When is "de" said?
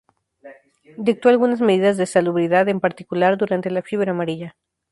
1.95-2.07